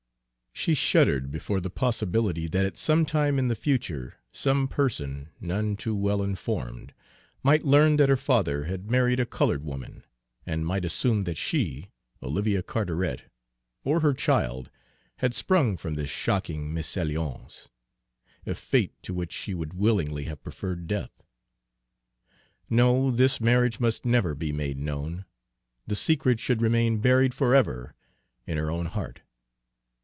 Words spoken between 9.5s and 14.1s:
woman, and might assume that she, Olivia Carteret, or